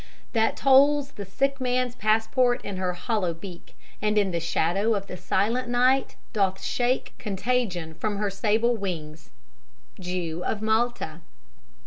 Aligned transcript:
_)"That 0.33 0.57
tolls 0.57 1.11
The 1.11 1.25
sick 1.25 1.61
man's 1.61 1.93
passport 1.93 2.65
in 2.65 2.77
her 2.77 2.93
hollow 2.93 3.35
beak, 3.35 3.75
And 4.01 4.17
in 4.17 4.31
the 4.31 4.39
shadow 4.39 4.95
of 4.95 5.05
the 5.05 5.15
silent 5.15 5.69
night 5.69 6.15
Doth 6.33 6.59
shake 6.59 7.13
contagion 7.19 7.93
from 7.93 8.17
her 8.17 8.31
sable 8.31 8.75
wings." 8.75 9.29
(_Jew 9.99 10.41
of 10.41 10.59
Malta. 10.59 11.21